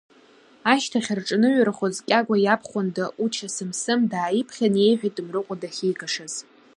Ашьҭахь 0.73 1.09
рҿаныҩархоз, 1.17 1.95
Кьагәа 2.07 2.37
иабхәында 2.39 3.05
Уча 3.23 3.47
Сымсым 3.55 4.01
дааиԥхьан, 4.11 4.73
иеиҳәеит 4.77 5.17
Мрыҟәа 5.25 5.55
дахьигашаз. 5.61 6.33